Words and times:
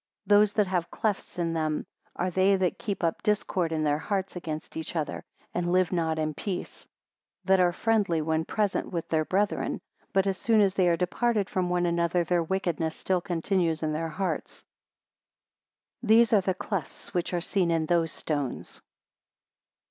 65 0.23 0.29
Those 0.31 0.53
that 0.53 0.65
have 0.65 0.89
clefts 0.89 1.37
in 1.37 1.53
them, 1.53 1.85
are 2.15 2.31
they 2.31 2.55
that 2.55 2.79
keep 2.79 3.03
up 3.03 3.21
discord 3.21 3.71
in 3.71 3.83
their 3.83 3.99
hearts 3.99 4.35
against 4.35 4.75
each 4.75 4.95
other, 4.95 5.23
and 5.53 5.71
live 5.71 5.91
not 5.91 6.17
in 6.17 6.33
peace; 6.33 6.87
that 7.45 7.59
are 7.59 7.71
friendly 7.71 8.19
when 8.19 8.43
present 8.43 8.89
with 8.91 9.07
their 9.09 9.23
brethren, 9.25 9.79
but 10.11 10.25
as 10.25 10.39
soon 10.39 10.59
as 10.59 10.73
they 10.73 10.87
are 10.87 10.97
departed 10.97 11.51
from 11.51 11.69
one 11.69 11.85
another, 11.85 12.23
their 12.23 12.41
wickedness 12.41 12.95
still 12.95 13.21
continues 13.21 13.83
in 13.83 13.93
their 13.93 14.09
hearts: 14.09 14.63
these 16.01 16.33
are 16.33 16.41
the 16.41 16.55
clefts 16.55 17.13
which 17.13 17.31
are 17.31 17.39
seen 17.39 17.69
in 17.69 17.85
those 17.85 18.11
stones. 18.11 18.81